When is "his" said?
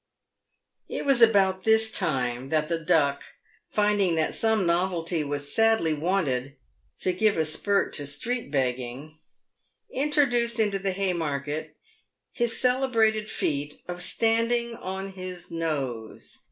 12.31-12.59, 15.11-15.51